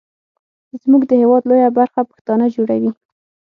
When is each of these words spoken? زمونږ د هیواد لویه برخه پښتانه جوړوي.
زمونږ 0.81 1.03
د 1.07 1.11
هیواد 1.21 1.43
لویه 1.49 1.69
برخه 1.77 1.99
پښتانه 2.09 2.45
جوړوي. 2.55 2.91